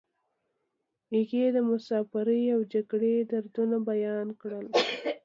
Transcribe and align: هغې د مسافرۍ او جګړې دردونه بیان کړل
هغې 1.13 1.45
د 1.55 1.57
مسافرۍ 1.69 2.43
او 2.55 2.59
جګړې 2.73 3.13
دردونه 3.31 3.77
بیان 3.89 4.27
کړل 4.41 4.65